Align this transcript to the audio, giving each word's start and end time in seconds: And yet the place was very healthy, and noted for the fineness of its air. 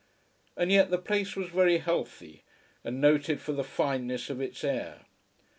And 0.57 0.71
yet 0.71 0.89
the 0.89 0.97
place 0.97 1.35
was 1.35 1.49
very 1.49 1.77
healthy, 1.77 2.41
and 2.83 2.99
noted 2.99 3.39
for 3.39 3.51
the 3.53 3.63
fineness 3.63 4.31
of 4.31 4.41
its 4.41 4.63
air. 4.63 5.05